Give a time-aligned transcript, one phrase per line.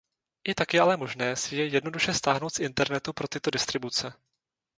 [0.45, 4.13] I tak je ale možné si je jednoduše stáhnout z internetu pro tyto distribuce.